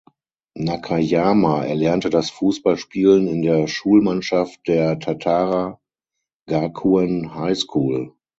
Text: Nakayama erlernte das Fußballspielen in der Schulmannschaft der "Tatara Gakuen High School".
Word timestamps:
Nakayama 0.57 1.63
erlernte 1.63 2.09
das 2.09 2.31
Fußballspielen 2.31 3.27
in 3.27 3.43
der 3.43 3.67
Schulmannschaft 3.67 4.67
der 4.67 4.97
"Tatara 4.97 5.79
Gakuen 6.47 7.35
High 7.35 7.55
School". 7.55 8.11